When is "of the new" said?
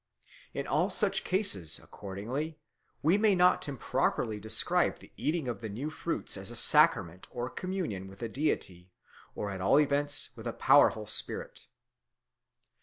5.47-5.91